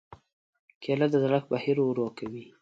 کېله 0.81 1.05
د 1.09 1.15
زړښت 1.23 1.47
بهیر 1.53 1.77
ورو 1.81 2.05
کوي. 2.17 2.43